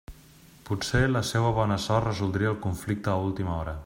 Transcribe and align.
Potser 0.69 1.01
la 1.11 1.21
seua 1.31 1.51
bona 1.59 1.77
sort 1.85 2.09
resoldria 2.11 2.55
el 2.55 2.59
conflicte 2.65 3.13
a 3.15 3.19
última 3.29 3.55
hora. 3.61 3.77